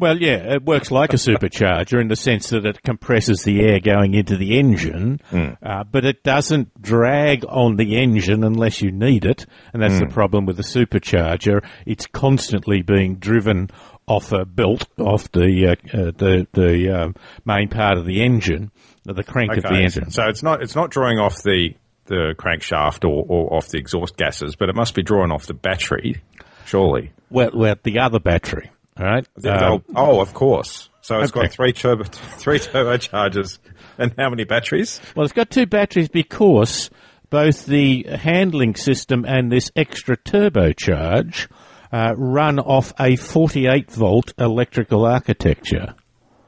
Well, 0.00 0.16
yeah, 0.16 0.54
it 0.54 0.64
works 0.64 0.90
like 0.90 1.12
a 1.12 1.16
supercharger 1.16 2.00
in 2.00 2.08
the 2.08 2.16
sense 2.16 2.48
that 2.48 2.64
it 2.64 2.82
compresses 2.82 3.42
the 3.42 3.60
air 3.60 3.80
going 3.80 4.14
into 4.14 4.38
the 4.38 4.58
engine, 4.58 5.20
mm. 5.30 5.58
uh, 5.62 5.84
but 5.84 6.06
it 6.06 6.22
doesn't 6.22 6.80
drag 6.80 7.44
on 7.46 7.76
the 7.76 7.98
engine 7.98 8.42
unless 8.42 8.80
you 8.80 8.92
need 8.92 9.26
it, 9.26 9.44
and 9.74 9.82
that's 9.82 9.96
mm. 9.96 10.00
the 10.00 10.06
hmm. 10.06 10.14
problem 10.14 10.46
with 10.46 10.56
the 10.56 10.62
supercharger. 10.62 11.62
It's 11.84 12.06
constantly 12.06 12.80
being 12.80 13.16
driven 13.16 13.68
off 14.06 14.32
a 14.32 14.46
belt, 14.46 14.88
off 14.98 15.30
the 15.32 15.66
uh, 15.66 15.96
uh, 15.98 16.12
the 16.16 16.46
the 16.52 16.90
uh, 16.90 17.08
main 17.44 17.68
part 17.68 17.98
of 17.98 18.06
the 18.06 18.22
engine, 18.22 18.70
the 19.04 19.22
crank 19.22 19.50
okay. 19.50 19.58
of 19.58 19.64
the 19.64 19.82
engine. 19.82 20.10
So 20.10 20.28
it's 20.28 20.42
not 20.42 20.62
it's 20.62 20.74
not 20.74 20.90
drawing 20.90 21.18
off 21.18 21.42
the 21.42 21.74
the 22.06 22.34
crankshaft 22.38 23.04
or, 23.04 23.26
or 23.28 23.54
off 23.54 23.68
the 23.68 23.76
exhaust 23.76 24.16
gases, 24.16 24.56
but 24.56 24.70
it 24.70 24.74
must 24.74 24.94
be 24.94 25.02
drawing 25.02 25.30
off 25.30 25.44
the 25.44 25.52
battery, 25.52 26.22
surely. 26.64 27.12
Well, 27.28 27.50
well, 27.52 27.76
the 27.82 27.98
other 27.98 28.18
battery. 28.18 28.70
All 28.98 29.06
right. 29.06 29.26
Um, 29.44 29.84
oh, 29.94 30.20
of 30.20 30.34
course. 30.34 30.88
So 31.02 31.18
it's 31.20 31.30
okay. 31.32 31.46
got 31.46 31.52
three 31.52 31.72
turbo, 31.72 32.04
three 32.04 32.58
turbochargers, 32.58 33.58
and 33.98 34.14
how 34.18 34.30
many 34.30 34.44
batteries? 34.44 35.00
Well, 35.16 35.24
it's 35.24 35.32
got 35.32 35.50
two 35.50 35.66
batteries 35.66 36.08
because 36.08 36.90
both 37.30 37.66
the 37.66 38.02
handling 38.02 38.74
system 38.74 39.24
and 39.24 39.50
this 39.50 39.70
extra 39.74 40.16
turbocharge 40.16 41.48
uh, 41.92 42.14
run 42.16 42.58
off 42.58 42.92
a 43.00 43.16
48 43.16 43.90
volt 43.90 44.34
electrical 44.38 45.06
architecture. 45.06 45.94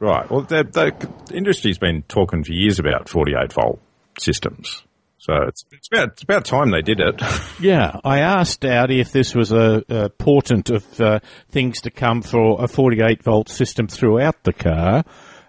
Right. 0.00 0.30
Well, 0.30 0.42
the, 0.42 0.64
the 0.64 1.34
industry's 1.34 1.78
been 1.78 2.02
talking 2.02 2.44
for 2.44 2.52
years 2.52 2.78
about 2.78 3.08
48 3.08 3.52
volt 3.52 3.80
systems. 4.18 4.82
So 5.22 5.34
it's, 5.46 5.64
it's 5.70 5.86
about 5.86 6.08
it's 6.08 6.22
about 6.24 6.44
time 6.44 6.72
they 6.72 6.82
did 6.82 6.98
it. 6.98 7.22
yeah, 7.60 8.00
I 8.02 8.18
asked 8.18 8.64
Audi 8.64 8.98
if 8.98 9.12
this 9.12 9.36
was 9.36 9.52
a, 9.52 9.84
a 9.88 10.10
portent 10.10 10.68
of 10.68 11.00
uh, 11.00 11.20
things 11.48 11.80
to 11.82 11.92
come 11.92 12.22
for 12.22 12.60
a 12.60 12.66
48 12.66 13.22
volt 13.22 13.48
system 13.48 13.86
throughout 13.86 14.42
the 14.42 14.52
car. 14.52 15.04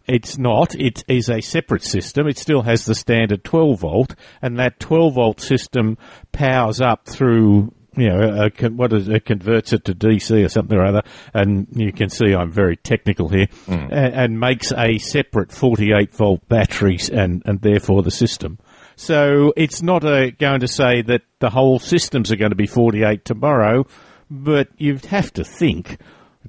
It's 0.06 0.38
not. 0.38 0.76
It 0.76 1.04
is 1.08 1.28
a 1.28 1.42
separate 1.42 1.82
system. 1.82 2.28
It 2.28 2.38
still 2.38 2.62
has 2.62 2.86
the 2.86 2.94
standard 2.94 3.44
12 3.44 3.80
volt, 3.80 4.16
and 4.44 4.60
that 4.60 4.80
12 4.80 5.16
volt 5.16 5.42
system 5.42 5.98
powers 6.32 6.80
up 6.80 7.08
through 7.08 7.74
you 7.98 8.10
know, 8.10 8.50
a, 8.60 8.70
what 8.70 8.94
is 8.94 9.08
it 9.08 9.26
converts 9.26 9.74
it 9.74 9.86
to 9.86 9.96
DC 9.96 10.46
or 10.46 10.50
something 10.50 10.78
or 10.78 10.86
other, 10.86 11.02
and 11.34 11.68
you 11.72 11.92
can 11.92 12.10
see 12.10 12.36
I'm 12.36 12.52
very 12.52 12.78
technical 12.78 13.30
here, 13.30 13.48
mm. 13.66 13.90
and, 13.92 14.14
and, 14.14 14.40
makes 14.40 14.72
a 14.72 15.00
separate 15.00 15.52
48 15.52 16.14
volt 16.14 16.48
batteries 16.48 17.10
and, 17.10 17.42
and 17.46 17.62
therefore 17.62 18.04
the 18.04 18.12
system. 18.12 18.60
So 18.96 19.54
it's 19.58 19.82
not 19.82 20.04
a, 20.04 20.32
going 20.32 20.60
to 20.62 20.68
say 20.68 21.02
that 21.04 21.22
the 21.40 21.50
whole 21.50 21.80
systems 21.80 22.32
are 22.32 22.36
going 22.36 22.52
to 22.52 22.56
be 22.56 22.68
48 22.68 23.26
tomorrow, 23.26 23.86
but 24.30 24.70
you'd 24.78 25.06
have 25.06 25.32
to 25.34 25.44
think 25.44 25.98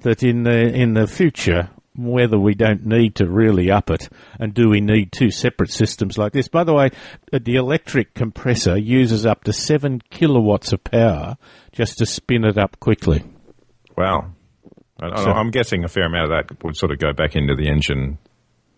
that 0.01 0.23
in 0.23 0.43
the 0.43 0.73
in 0.75 0.95
the 0.95 1.07
future, 1.07 1.71
whether 1.97 2.39
we 2.39 2.55
don't 2.55 2.85
need 2.85 3.15
to 3.17 3.27
really 3.27 3.71
up 3.71 3.91
it, 3.91 4.09
and 4.41 4.53
do 4.53 4.69
we 4.69 4.81
need 4.81 5.13
two 5.13 5.31
separate 5.31 5.71
systems 5.71 6.19
like 6.19 6.33
this? 6.33 6.49
By 6.49 6.65
the 6.65 6.75
way, 6.75 6.91
uh, 7.33 7.39
the 7.43 7.55
electric 7.57 8.15
compressor 8.15 8.77
uses 8.77 9.25
up 9.25 9.45
to 9.45 9.53
seven 9.53 10.01
kilowatts 10.11 10.73
of 10.73 10.83
power 10.83 11.37
just 11.73 11.99
to 11.99 12.07
spin 12.07 12.45
it 12.45 12.59
up 12.59 12.79
quickly. 12.81 13.23
Wow. 13.97 14.33
I, 15.01 15.23
So- 15.23 15.31
I'm 15.31 15.51
guessing 15.51 15.85
a 15.85 15.89
fair 15.89 16.07
amount 16.07 16.33
of 16.33 16.49
that 16.49 16.65
would 16.65 16.77
sort 16.77 16.91
of 16.93 16.99
go 16.99 17.13
back 17.13 17.37
into 17.37 17.55
the 17.55 17.69
engine 17.69 18.19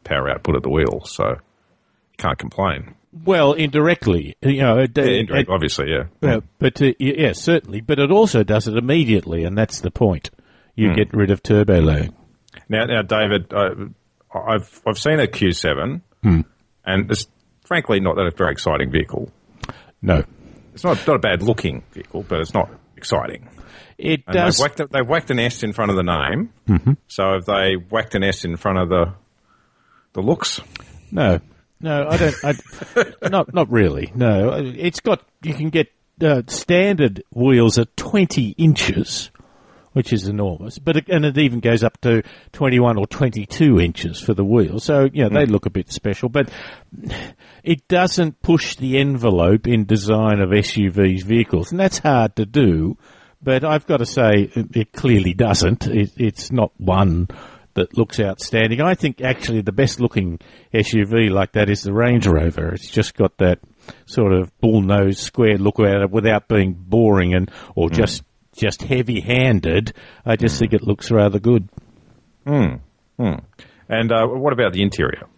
power 0.05 0.29
output 0.31 0.57
of 0.57 0.63
the 0.63 0.71
wheel, 0.71 1.01
so 1.05 1.25
you 1.31 2.17
can't 2.19 2.39
complain. 2.39 2.95
Well, 3.25 3.53
indirectly, 3.55 4.37
you 4.43 4.63
know, 4.63 4.79
it, 4.81 4.97
Yeah, 4.97 5.43
obviously, 5.49 5.91
yeah. 5.91 6.05
Uh, 6.23 6.41
but 6.59 6.81
uh, 6.83 6.87
y- 7.01 7.15
yes, 7.19 7.41
certainly. 7.41 7.81
But 7.81 7.99
it 7.99 8.11
also 8.11 8.43
does 8.45 8.69
it 8.69 8.77
immediately, 8.77 9.45
and 9.45 9.57
that's 9.57 9.81
the 9.81 9.91
point. 9.91 10.31
You 10.75 10.95
get 10.95 11.15
rid 11.15 11.31
of 11.31 11.43
turbo 11.43 11.81
lag. 11.81 12.13
Now, 12.69 12.85
now, 12.85 13.03
David, 13.03 13.53
uh, 13.55 13.71
I've 14.37 14.81
I've 14.87 14.99
seen 14.99 15.21
a 15.21 15.27
Q7, 15.27 16.03
Hmm. 16.23 16.41
and 16.85 17.11
it's 17.11 17.27
frankly 17.65 18.01
not 18.01 18.17
that 18.17 18.27
a 18.27 18.31
very 18.31 18.53
exciting 18.53 18.91
vehicle. 18.91 19.31
No, 20.03 20.23
It's 20.75 20.85
not 20.85 21.07
not 21.07 21.17
a 21.17 21.19
bad 21.19 21.43
looking 21.43 21.83
vehicle, 21.93 22.25
but 22.29 22.41
it's 22.41 22.53
not 22.53 22.69
exciting. 22.97 23.49
it 23.97 24.23
And 24.27 24.35
does. 24.37 24.59
they've 24.59 24.63
whacked, 24.79 24.93
they've 24.93 25.09
whacked 25.09 25.31
an 25.31 25.39
S 25.39 25.63
in 25.63 25.73
front 25.73 25.91
of 25.91 25.97
the 25.97 26.03
name. 26.03 26.51
Mm-hmm. 26.69 26.93
So 27.09 27.33
have 27.33 27.47
they 27.47 27.75
whacked 27.77 28.15
an 28.15 28.23
S 28.25 28.45
in 28.45 28.57
front 28.59 28.79
of 28.79 28.89
the 28.91 29.15
the 30.13 30.21
looks? 30.21 30.61
No, 31.11 31.41
no, 31.81 32.09
I 32.09 32.17
don't. 32.17 32.35
I, 32.45 32.55
not 33.29 33.53
not 33.53 33.71
really. 33.71 34.13
No, 34.15 34.53
it's 34.55 35.01
got. 35.01 35.23
You 35.43 35.55
can 35.55 35.71
get 35.71 35.89
uh, 36.21 36.43
standard 36.47 37.23
wheels 37.31 37.79
at 37.79 37.97
twenty 37.97 38.51
inches, 38.51 39.31
which 39.93 40.13
is 40.13 40.27
enormous. 40.27 40.79
But 40.79 40.97
it, 40.97 41.09
and 41.09 41.25
it 41.25 41.37
even 41.39 41.61
goes 41.61 41.83
up 41.83 42.01
to 42.03 42.23
twenty 42.53 42.81
one 42.81 42.97
or 42.97 43.07
twenty 43.07 43.45
two 43.45 43.79
inches 43.79 44.21
for 44.21 44.33
the 44.33 44.45
wheels. 44.45 44.85
So 44.85 45.09
you 45.13 45.25
know 45.25 45.39
they 45.39 45.47
look 45.47 45.67
a 45.67 45.71
bit 45.71 45.93
special, 45.93 46.29
but 46.29 46.51
it 47.63 47.87
doesn't 47.89 48.41
push 48.41 48.77
the 48.77 48.99
envelope 48.99 49.67
in 49.67 49.85
design 49.85 50.41
of 50.41 50.51
SUVs 50.51 51.25
vehicles, 51.25 51.71
and 51.71 51.81
that's 51.81 51.99
hard 51.99 52.37
to 52.37 52.47
do. 52.47 52.97
But 53.43 53.65
I've 53.65 53.87
got 53.87 53.99
to 53.99 54.07
say, 54.07 54.51
it, 54.55 54.77
it 54.77 54.93
clearly 54.93 55.35
doesn't. 55.35 55.87
It, 55.87 56.13
it's 56.17 56.51
not 56.51 56.73
one 56.79 57.29
that 57.77 57.97
looks 57.97 58.21
outstanding. 58.21 58.81
I 58.81 58.95
think 58.95 59.23
actually 59.23 59.63
the 59.63 59.73
best 59.73 60.01
looking 60.01 60.39
SUV 60.75 61.31
like 61.31 61.53
that 61.53 61.71
is 61.71 61.83
the 61.83 61.93
Range 61.93 62.27
Rover. 62.27 62.75
It's 62.75 62.91
just 62.91 63.15
got 63.15 63.39
that 63.39 63.61
sort 64.07 64.33
of 64.33 64.51
bull 64.61 64.83
nose 64.83 65.19
square 65.19 65.57
look 65.57 65.79
at 65.79 66.03
it 66.03 66.11
without 66.11 66.49
being 66.49 66.75
boring 66.75 67.35
and 67.35 67.51
or 67.75 67.89
hmm. 67.89 67.95
just 67.95 68.23
just 68.57 68.83
heavy 68.83 69.21
handed. 69.21 69.95
I 70.25 70.37
just 70.37 70.57
hmm. 70.57 70.61
think 70.61 70.73
it 70.75 70.83
looks 70.83 71.11
rather 71.11 71.39
good. 71.39 71.69
Hmm. 72.47 72.77
And 73.89 74.13
uh, 74.13 74.27
what 74.27 74.53
about 74.53 74.73
the 74.73 74.83
interior? 74.83 75.29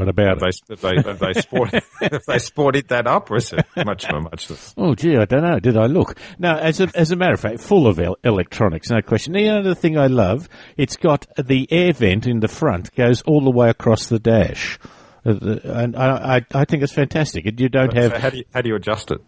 What 0.00 0.08
about 0.08 0.40
Have 0.40 0.48
it? 0.48 0.80
they 0.80 0.88
have 0.88 1.04
they 1.04 1.10
have 1.10 1.18
they 1.18 1.40
sport 1.40 1.70
have 1.72 2.22
they 2.26 2.38
sported 2.38 2.88
that 2.88 3.06
up, 3.06 3.30
or 3.30 3.36
is 3.36 3.52
it 3.52 3.66
much 3.84 4.06
of 4.06 4.16
a 4.16 4.20
muchness? 4.22 4.74
Oh, 4.78 4.94
gee, 4.94 5.16
I 5.18 5.26
don't 5.26 5.42
know. 5.42 5.60
Did 5.60 5.76
I 5.76 5.86
look? 5.86 6.16
Now, 6.38 6.56
as 6.56 6.80
a, 6.80 6.90
as 6.94 7.10
a 7.10 7.16
matter 7.16 7.34
of 7.34 7.40
fact, 7.40 7.60
full 7.60 7.86
of 7.86 7.98
el- 8.00 8.16
electronics, 8.24 8.88
no 8.88 9.02
question. 9.02 9.34
The 9.34 9.50
other 9.50 9.74
thing 9.74 9.98
I 9.98 10.06
love, 10.06 10.48
it's 10.78 10.96
got 10.96 11.26
the 11.36 11.68
air 11.70 11.92
vent 11.92 12.26
in 12.26 12.40
the 12.40 12.48
front, 12.48 12.94
goes 12.94 13.20
all 13.22 13.42
the 13.42 13.50
way 13.50 13.68
across 13.68 14.06
the 14.06 14.18
dash. 14.18 14.78
Uh, 15.26 15.34
and 15.64 15.94
I, 15.96 16.36
I, 16.36 16.46
I 16.54 16.64
think 16.64 16.82
it's 16.82 16.94
fantastic. 16.94 17.44
You 17.60 17.68
don't 17.68 17.92
have, 17.92 18.12
So 18.12 18.18
how 18.18 18.30
do 18.30 18.38
you 18.38 18.44
how 18.54 18.62
do 18.62 18.70
you 18.70 18.76
adjust 18.76 19.10
it? 19.10 19.20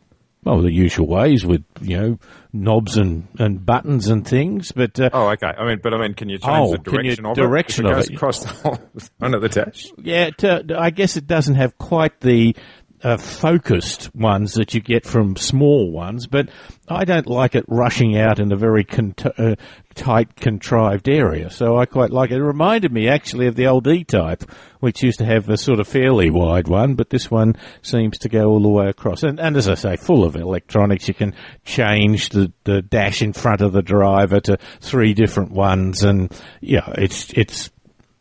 Well, 0.44 0.60
the 0.62 0.72
usual 0.72 1.06
ways 1.06 1.44
with, 1.46 1.64
you 1.80 1.96
know, 2.00 2.18
knobs 2.52 2.96
and, 2.96 3.28
and 3.38 3.64
buttons 3.64 4.08
and 4.08 4.26
things, 4.26 4.72
but, 4.72 4.98
uh, 5.00 5.08
Oh, 5.12 5.28
okay. 5.30 5.46
I 5.56 5.64
mean, 5.66 5.80
but 5.82 5.94
I 5.94 5.98
mean, 5.98 6.14
can 6.14 6.28
you 6.28 6.38
change 6.38 6.50
Oh, 6.52 6.72
the 6.72 6.78
direction 6.78 7.26
of 7.26 7.36
direction 7.36 7.86
it? 7.86 7.92
of 7.92 7.98
it 7.98 8.00
goes 8.00 8.08
it. 8.10 8.14
across 8.14 8.40
the 8.42 8.48
whole 8.48 8.78
front 9.18 9.34
of 9.34 9.42
the 9.42 9.48
dash. 9.48 9.86
Yeah, 9.98 10.26
it, 10.26 10.44
uh, 10.44 10.62
I 10.76 10.90
guess 10.90 11.16
it 11.16 11.26
doesn't 11.26 11.54
have 11.54 11.78
quite 11.78 12.20
the 12.20 12.56
uh, 13.02 13.16
focused 13.16 14.14
ones 14.14 14.54
that 14.54 14.74
you 14.74 14.80
get 14.80 15.04
from 15.04 15.36
small 15.36 15.90
ones, 15.90 16.26
but 16.26 16.48
I 16.88 17.04
don't 17.04 17.26
like 17.26 17.54
it 17.54 17.64
rushing 17.68 18.16
out 18.16 18.38
in 18.38 18.52
a 18.52 18.56
very 18.56 18.84
con- 18.84 19.14
uh, 19.38 19.56
tight, 19.94 20.36
contrived 20.36 21.08
area. 21.08 21.50
So 21.50 21.76
I 21.76 21.86
quite 21.86 22.10
like 22.10 22.30
it. 22.30 22.36
It 22.36 22.42
reminded 22.42 22.92
me 22.92 23.08
actually 23.08 23.46
of 23.46 23.56
the 23.56 23.66
old 23.66 23.86
E-Type, 23.86 24.44
which 24.80 25.02
used 25.02 25.18
to 25.18 25.24
have 25.24 25.48
a 25.48 25.56
sort 25.56 25.80
of 25.80 25.88
fairly 25.88 26.30
wide 26.30 26.68
one, 26.68 26.94
but 26.94 27.10
this 27.10 27.30
one 27.30 27.56
seems 27.82 28.18
to 28.18 28.28
go 28.28 28.50
all 28.50 28.62
the 28.62 28.68
way 28.68 28.88
across. 28.88 29.22
And, 29.22 29.40
and 29.40 29.56
as 29.56 29.68
I 29.68 29.74
say, 29.74 29.96
full 29.96 30.24
of 30.24 30.36
electronics. 30.36 31.08
You 31.08 31.14
can 31.14 31.34
change 31.64 32.30
the, 32.30 32.52
the 32.64 32.82
dash 32.82 33.22
in 33.22 33.32
front 33.32 33.60
of 33.60 33.72
the 33.72 33.82
driver 33.82 34.40
to 34.40 34.58
three 34.80 35.14
different 35.14 35.52
ones, 35.52 36.02
and 36.02 36.32
yeah, 36.60 36.92
it's 36.96 37.32
it's 37.32 37.70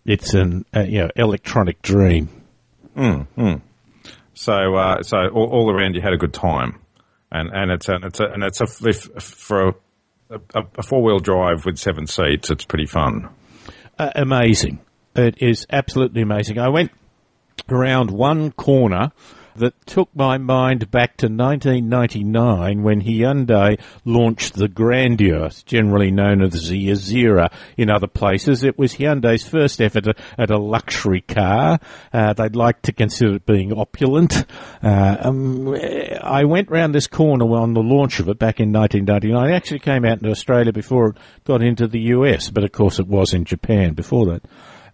it's 0.06 0.34
an 0.34 0.66
uh, 0.76 0.82
you 0.82 1.02
know 1.02 1.10
electronic 1.16 1.82
dream. 1.82 2.30
So, 4.42 4.76
uh, 4.76 5.04
so 5.04 5.28
all, 5.28 5.50
all 5.52 5.72
around, 5.72 5.94
you 5.94 6.02
had 6.02 6.14
a 6.14 6.18
good 6.18 6.34
time, 6.34 6.80
and 7.32 7.52
and 7.54 7.70
it's 7.70 7.88
a, 7.88 8.00
it's 8.02 8.20
a, 8.20 8.26
and 8.26 8.44
it's 8.44 8.60
a 8.60 8.66
for 9.22 9.68
a, 9.68 9.74
a, 10.56 10.64
a 10.80 10.82
four 10.82 11.04
wheel 11.04 11.20
drive 11.20 11.64
with 11.64 11.78
seven 11.78 12.08
seats. 12.08 12.50
It's 12.50 12.66
pretty 12.66 12.88
fun. 12.88 13.30
Uh, 14.00 14.10
amazing. 14.16 14.80
It 15.16 15.44
is 15.44 15.68
absolutely 15.72 16.24
amazing. 16.24 16.58
I 16.58 16.70
went 16.70 16.90
around 17.70 18.10
one 18.10 18.52
corner 18.52 19.12
that 19.56 19.74
took 19.86 20.10
my 20.16 20.38
mind 20.38 20.92
back 20.92 21.18
to 21.18 21.28
1999 21.28 22.84
when 22.84 23.02
Hyundai 23.02 23.80
launched 24.06 24.54
the 24.56 24.68
Grandeur, 24.68 25.50
generally 25.66 26.12
known 26.12 26.42
as 26.42 26.70
the 26.70 26.90
Azera 26.90 27.52
in 27.78 27.90
other 27.90 28.08
places. 28.08 28.64
It 28.64 28.78
was 28.78 28.96
Hyundai's 28.96 29.48
first 29.48 29.82
effort 29.82 30.08
at- 30.08 30.52
a 30.52 30.58
luxury 30.58 31.22
car. 31.22 31.80
Uh, 32.12 32.34
they'd 32.34 32.56
like 32.56 32.82
to 32.82 32.92
consider 32.92 33.36
it 33.36 33.46
being 33.46 33.72
opulent. 33.72 34.46
Uh, 34.84 35.18
um, 35.22 35.74
I 36.22 36.44
went 36.44 36.70
round 36.70 36.94
this 36.94 37.08
corner 37.08 37.46
on 37.56 37.74
the 37.74 37.82
launch 37.82 38.20
of 38.20 38.28
it 38.28 38.38
back 38.38 38.60
in 38.60 38.72
1999. 38.72 39.50
It 39.50 39.56
actually 39.56 39.80
came 39.80 40.06
out 40.06 40.18
into 40.18 40.30
Australia 40.30 40.74
before 40.74 41.10
it 41.10 41.18
got 41.46 41.62
into 41.62 41.88
the 41.88 42.00
US, 42.16 42.50
but 42.50 42.64
of 42.64 42.72
course 42.72 43.00
it 43.00 43.08
was 43.08 43.34
in 43.34 43.46
Japan 43.46 43.94
before 43.94 44.26
that. 44.28 44.44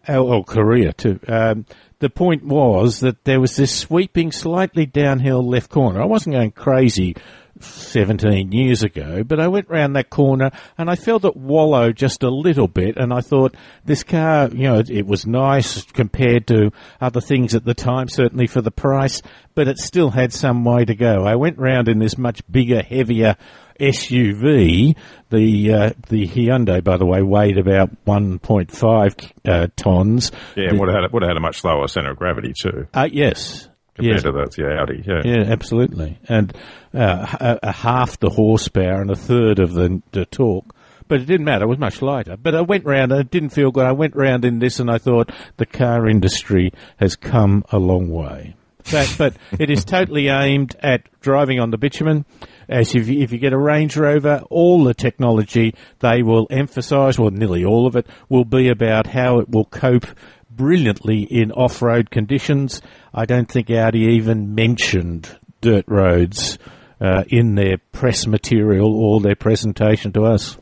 Oh, 0.07 0.33
oh 0.33 0.43
Korea 0.43 0.93
too. 0.93 1.19
Um, 1.27 1.65
the 1.99 2.09
point 2.09 2.45
was 2.45 2.99
that 2.99 3.23
there 3.23 3.41
was 3.41 3.55
this 3.55 3.75
sweeping, 3.75 4.31
slightly 4.31 4.85
downhill 4.85 5.47
left 5.47 5.69
corner. 5.69 6.01
I 6.01 6.05
wasn't 6.05 6.35
going 6.35 6.51
crazy 6.51 7.15
17 7.59 8.51
years 8.51 8.83
ago, 8.83 9.23
but 9.23 9.39
I 9.39 9.47
went 9.47 9.69
round 9.69 9.95
that 9.95 10.09
corner 10.09 10.51
and 10.77 10.89
I 10.89 10.95
felt 10.95 11.25
it 11.25 11.35
wallow 11.35 11.91
just 11.91 12.23
a 12.23 12.29
little 12.29 12.67
bit. 12.67 12.97
And 12.97 13.11
I 13.11 13.21
thought 13.21 13.55
this 13.85 14.03
car, 14.03 14.49
you 14.49 14.63
know, 14.63 14.79
it, 14.79 14.89
it 14.89 15.07
was 15.07 15.25
nice 15.25 15.83
compared 15.83 16.47
to 16.47 16.71
other 17.01 17.21
things 17.21 17.55
at 17.55 17.65
the 17.65 17.73
time, 17.73 18.09
certainly 18.09 18.47
for 18.47 18.61
the 18.61 18.71
price, 18.71 19.21
but 19.55 19.67
it 19.67 19.79
still 19.79 20.11
had 20.11 20.33
some 20.33 20.63
way 20.63 20.85
to 20.85 20.95
go. 20.95 21.25
I 21.25 21.35
went 21.35 21.57
round 21.57 21.87
in 21.87 21.99
this 21.99 22.17
much 22.17 22.41
bigger, 22.49 22.81
heavier 22.81 23.35
SUV. 23.79 24.95
The 25.29 25.73
uh, 25.73 25.89
the 26.09 26.27
Hyundai, 26.27 26.83
by 26.83 26.97
the 26.97 27.05
way, 27.05 27.21
weighed 27.21 27.57
about 27.57 27.89
1.5 28.05 29.31
uh, 29.45 29.67
tons. 29.75 30.31
Yeah, 30.55 30.73
would 30.73 30.89
have 30.89 31.01
had 31.03 31.13
would 31.13 31.23
have 31.23 31.29
had 31.29 31.37
a 31.37 31.41
much 31.41 31.63
lower 31.63 31.87
center 31.87 32.11
of 32.11 32.17
gravity 32.17 32.53
too 32.57 32.87
Uh, 32.93 33.07
yes. 33.11 33.67
compared 33.95 34.15
Yes. 34.15 34.23
to 34.23 34.31
the, 34.31 34.45
the 34.55 34.79
Audi. 34.79 35.03
Yeah. 35.05 35.21
Yeah, 35.25 35.51
absolutely. 35.51 36.17
And 36.29 36.55
uh, 36.93 37.25
a, 37.39 37.59
a 37.63 37.71
half 37.71 38.19
the 38.19 38.29
horsepower 38.29 39.01
and 39.01 39.11
a 39.11 39.15
third 39.15 39.59
of 39.59 39.73
the, 39.73 40.01
the 40.11 40.25
torque. 40.25 40.73
But 41.09 41.21
it 41.21 41.25
didn't 41.25 41.45
matter. 41.45 41.63
It 41.65 41.69
was 41.69 41.77
much 41.79 42.01
lighter. 42.01 42.35
But 42.37 42.53
I 42.53 42.61
went 42.61 42.85
round 42.85 43.11
and 43.11 43.21
it 43.21 43.31
didn't 43.31 43.49
feel 43.49 43.71
good. 43.71 43.85
I 43.85 43.93
went 43.93 44.15
round 44.15 44.43
in 44.45 44.59
this 44.59 44.79
and 44.79 44.91
I 44.91 44.97
thought 44.97 45.31
the 45.57 45.65
car 45.65 46.07
industry 46.07 46.73
has 46.97 47.15
come 47.15 47.63
a 47.71 47.79
long 47.79 48.09
way. 48.09 48.55
But, 48.91 49.15
but 49.17 49.33
it 49.59 49.69
is 49.69 49.83
totally 49.83 50.27
aimed 50.29 50.75
at 50.81 51.01
driving 51.21 51.59
on 51.59 51.71
the 51.71 51.77
bitumen. 51.77 52.25
As 52.69 52.93
if 52.95 53.07
you, 53.07 53.21
if 53.21 53.31
you 53.31 53.37
get 53.37 53.53
a 53.53 53.57
Range 53.57 53.95
Rover, 53.95 54.41
all 54.49 54.83
the 54.83 54.93
technology 54.93 55.73
they 55.99 56.21
will 56.21 56.47
emphasise, 56.49 57.17
well, 57.17 57.31
nearly 57.31 57.63
all 57.63 57.87
of 57.87 57.95
it, 57.95 58.07
will 58.29 58.45
be 58.45 58.69
about 58.69 59.07
how 59.07 59.39
it 59.39 59.49
will 59.49 59.65
cope 59.65 60.07
brilliantly 60.49 61.21
in 61.21 61.51
off-road 61.51 62.09
conditions. 62.09 62.81
I 63.13 63.25
don't 63.25 63.49
think 63.49 63.69
Audi 63.69 64.15
even 64.15 64.55
mentioned 64.55 65.37
dirt 65.61 65.85
roads 65.87 66.57
uh, 66.99 67.23
in 67.27 67.55
their 67.55 67.77
press 67.91 68.27
material 68.27 68.93
or 68.95 69.21
their 69.21 69.35
presentation 69.35 70.11
to 70.13 70.23
us. 70.23 70.57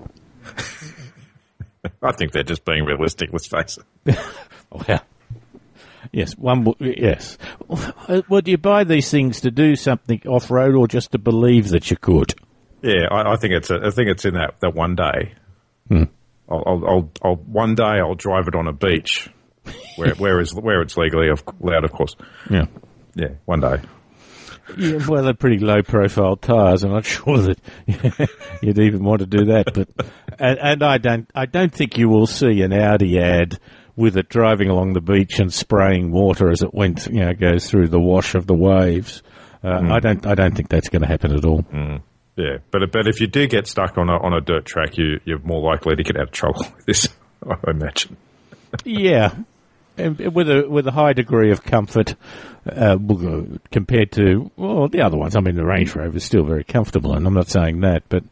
I 2.02 2.12
think 2.12 2.32
they're 2.32 2.44
just 2.44 2.66
being 2.66 2.86
realistic. 2.86 3.30
Let's 3.32 3.48
face 3.48 3.78
it. 4.06 4.18
Well, 4.72 5.00
yes, 6.16 6.36
one. 6.38 6.64
w- 6.64 6.96
Yes. 6.98 7.38
Well, 8.30 8.42
do 8.42 8.52
you 8.52 8.58
buy 8.58 8.84
these 8.84 9.12
things 9.12 9.42
to 9.42 9.52
do 9.52 9.76
something 9.76 10.22
off-road 10.26 10.76
or 10.76 10.88
just 10.88 11.12
to 11.12 11.18
believe 11.20 11.70
that 11.70 11.92
you 11.92 11.98
could? 11.98 12.34
Yeah, 12.82 13.08
I, 13.12 13.34
I 13.34 13.36
think 13.36 13.54
it's 13.54 13.70
a, 13.70 13.80
I 13.86 13.90
think 13.92 14.10
it's 14.10 14.26
in 14.26 14.34
that, 14.36 14.60
that 14.62 14.74
one 14.74 14.96
day. 14.96 15.34
Hmm. 15.90 16.04
I'll, 16.50 16.64
I'll, 16.66 16.86
I'll, 16.88 17.12
I'll 17.24 17.36
one 17.36 17.76
day 17.76 18.00
I'll 18.00 18.16
drive 18.16 18.48
it 18.48 18.56
on 18.56 18.68
a 18.68 18.74
beach, 18.74 19.30
where 19.96 20.14
where 20.16 20.40
is 20.40 20.54
where 20.54 20.82
it's 20.82 20.96
legally 20.98 21.28
allowed, 21.62 21.84
of 21.84 21.92
course. 21.92 22.16
Yeah. 22.50 22.66
Yeah, 23.16 23.30
one 23.46 23.62
day. 23.62 23.78
Yeah, 24.78 25.00
well, 25.08 25.24
they're 25.24 25.34
pretty 25.36 25.60
low-profile 25.60 26.38
tyres. 26.38 26.84
I'm 26.84 26.92
not 26.92 27.06
sure 27.16 27.38
that 27.38 27.60
you'd 28.62 28.80
even 28.80 29.04
want 29.04 29.20
to 29.20 29.26
do 29.28 29.46
that. 29.46 29.74
But 29.74 29.90
and, 30.40 30.60
and 30.60 30.84
I 30.84 30.98
don't, 30.98 31.30
I 31.36 31.46
don't 31.46 31.72
think 31.74 31.98
you 31.98 32.10
will 32.10 32.28
see 32.28 32.62
an 32.62 32.74
Audi 32.74 33.20
ad 33.20 33.58
with 33.96 34.18
it 34.18 34.30
driving 34.30 34.70
along 34.70 34.94
the 34.94 35.02
beach 35.02 35.40
and 35.40 35.54
spraying 35.54 36.12
water 36.12 36.50
as 36.50 36.62
it 36.62 36.74
went, 36.74 37.08
you 37.08 37.22
know, 37.22 37.34
goes 37.34 37.70
through 37.70 37.88
the 37.88 38.00
wash 38.00 38.36
of 38.36 38.48
the 38.48 38.54
waves. 38.54 39.24
Uh, 39.64 39.80
mm. 39.80 39.92
I 39.92 40.00
don't, 40.00 40.26
I 40.26 40.36
don't 40.36 40.56
think 40.56 40.70
that's 40.70 40.90
going 40.90 41.02
to 41.02 41.08
happen 41.08 41.34
at 41.34 41.46
all. 41.46 41.64
Mm. 41.64 42.02
Yeah, 42.36 42.58
but 42.70 42.92
but 42.92 43.08
if 43.08 43.22
you 43.22 43.28
do 43.28 43.48
get 43.48 43.66
stuck 43.66 43.98
on 43.98 44.10
a 44.10 44.18
on 44.18 44.34
a 44.34 44.42
dirt 44.42 44.66
track, 44.66 44.98
you 44.98 45.22
you're 45.24 45.40
more 45.40 45.62
likely 45.62 45.96
to 45.96 46.04
get 46.04 46.18
out 46.18 46.24
of 46.24 46.32
trouble 46.32 46.66
with 46.76 46.86
this. 46.86 47.08
I 47.50 47.56
imagine. 47.70 48.18
yeah, 48.84 49.34
and 49.98 50.18
with 50.36 50.50
a 50.50 50.68
with 50.68 50.86
a 50.86 50.92
high 50.92 51.14
degree 51.14 51.52
of 51.52 51.64
comfort 51.64 52.16
uh, 52.70 52.98
compared 53.72 54.12
to 54.14 54.52
well 54.58 54.90
the 54.90 55.02
other 55.02 55.18
ones. 55.18 55.38
I 55.38 55.40
mean, 55.40 55.56
the 55.56 55.66
Range 55.66 55.96
Rover 55.96 56.18
is 56.18 56.26
still 56.26 56.44
very 56.44 56.66
comfortable, 56.66 57.14
and 57.16 57.26
I'm 57.26 57.34
not 57.34 57.48
saying 57.48 57.82
that, 57.82 58.04
but 58.10 58.26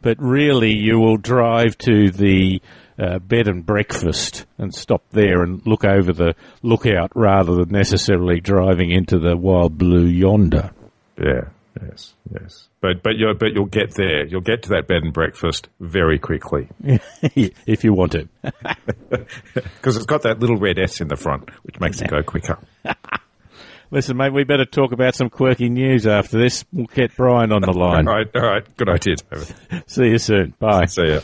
but 0.00 0.16
really, 0.20 0.74
you 0.74 0.98
will 0.98 1.18
drive 1.18 1.76
to 1.78 2.10
the 2.10 2.62
uh, 3.00 3.18
bed 3.18 3.48
and 3.48 3.64
breakfast 3.64 4.44
and 4.58 4.74
stop 4.74 5.02
there 5.10 5.42
and 5.42 5.66
look 5.66 5.84
over 5.84 6.12
the 6.12 6.34
lookout 6.62 7.10
rather 7.14 7.54
than 7.54 7.70
necessarily 7.70 8.40
driving 8.40 8.90
into 8.90 9.18
the 9.18 9.36
wild 9.36 9.78
blue 9.78 10.04
yonder. 10.04 10.70
Yeah. 11.18 11.48
Yes. 11.80 12.14
Yes. 12.32 12.68
But 12.80 13.02
but 13.02 13.16
you 13.16 13.32
but 13.38 13.52
you'll 13.54 13.66
get 13.66 13.94
there. 13.94 14.26
You'll 14.26 14.40
get 14.40 14.64
to 14.64 14.70
that 14.70 14.86
bed 14.86 15.02
and 15.02 15.12
breakfast 15.12 15.68
very 15.78 16.18
quickly 16.18 16.68
if 17.22 17.84
you 17.84 17.92
want 17.94 18.12
to, 18.12 18.28
because 18.42 19.96
it's 19.96 20.06
got 20.06 20.22
that 20.22 20.40
little 20.40 20.56
red 20.56 20.78
S 20.78 21.00
in 21.00 21.08
the 21.08 21.16
front, 21.16 21.48
which 21.62 21.78
makes 21.78 22.00
it 22.02 22.08
go 22.08 22.22
quicker. 22.22 22.58
Listen, 23.92 24.16
mate, 24.16 24.32
we 24.32 24.44
better 24.44 24.64
talk 24.64 24.92
about 24.92 25.14
some 25.14 25.30
quirky 25.30 25.68
news 25.68 26.06
after 26.06 26.38
this. 26.38 26.64
We'll 26.72 26.86
get 26.86 27.16
Brian 27.16 27.52
on 27.52 27.62
the 27.62 27.72
line. 27.72 28.06
all 28.06 28.14
right, 28.14 28.26
all 28.34 28.42
right. 28.42 28.76
Good 28.76 28.88
idea, 28.88 29.16
David. 29.16 29.54
See 29.86 30.06
you 30.06 30.18
soon. 30.18 30.54
Bye. 30.58 30.86
See 30.86 31.02
you. 31.02 31.20